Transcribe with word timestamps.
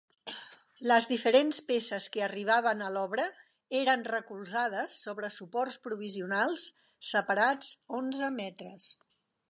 Les 0.91 1.07
diferents 1.09 1.59
peces 1.67 2.07
que 2.15 2.23
arribaven 2.27 2.81
a 2.85 2.87
l'obra 2.95 3.27
eren 3.81 4.07
recolzades 4.13 4.97
sobre 5.07 5.31
suports 5.37 5.79
provisionals 5.85 6.65
separats 7.11 7.73
onze 8.01 8.33
metres. 8.41 8.93